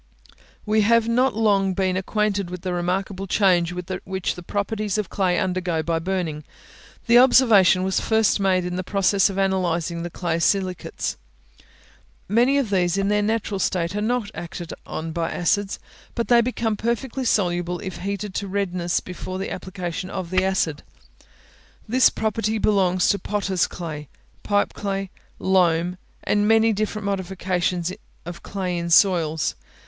We 0.65 0.81
have 0.81 1.07
not 1.07 1.35
long 1.35 1.75
been 1.75 1.95
acquainted 1.95 2.49
with 2.49 2.61
the 2.63 2.73
remarkable 2.73 3.27
change 3.27 3.71
which 3.71 4.33
the 4.33 4.41
properties 4.41 4.97
of 4.97 5.11
clay 5.11 5.37
undergo 5.37 5.83
by 5.83 5.99
burning. 5.99 6.43
The 7.05 7.19
observation 7.19 7.83
was 7.83 7.99
first 7.99 8.39
made 8.39 8.65
in 8.65 8.77
the 8.77 8.83
process 8.83 9.29
of 9.29 9.37
analysing 9.37 10.01
the 10.01 10.09
clay 10.09 10.39
silicates. 10.39 11.17
Many 12.27 12.57
of 12.57 12.71
these, 12.71 12.97
in 12.97 13.09
their 13.09 13.21
natural 13.21 13.59
state, 13.59 13.95
are 13.95 14.01
not 14.01 14.31
acted 14.33 14.73
on 14.87 15.11
by 15.11 15.29
acids, 15.29 15.77
but 16.15 16.29
they 16.29 16.41
become 16.41 16.75
perfectly 16.75 17.23
soluble 17.23 17.77
if 17.77 17.97
heated 17.97 18.33
to 18.33 18.47
redness 18.47 19.01
before 19.01 19.37
the 19.37 19.51
application 19.51 20.09
of 20.09 20.31
the 20.31 20.43
acid. 20.43 20.81
This 21.87 22.09
property 22.09 22.57
belongs 22.57 23.07
to 23.09 23.19
potters' 23.19 23.67
clay, 23.67 24.09
pipe 24.41 24.73
clay, 24.73 25.11
loam, 25.37 25.99
and 26.23 26.47
many 26.47 26.73
different 26.73 27.05
modifications 27.05 27.93
of 28.25 28.41
clay 28.41 28.79
in 28.79 28.89
soils. 28.89 29.53